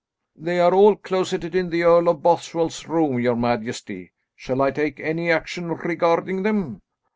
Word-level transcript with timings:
"They 0.35 0.59
are 0.59 0.73
all 0.73 0.95
closeted 0.95 1.53
in 1.53 1.69
the 1.69 1.83
Earl 1.83 2.09
of 2.09 2.23
Bothwell's 2.23 2.87
room, 2.87 3.19
your 3.19 3.35
majesty. 3.35 4.13
Shall 4.35 4.59
I 4.59 4.71
take 4.71 4.99
any 4.99 5.29
action 5.31 5.69
regarding 5.71 6.41
them?" 6.41 6.81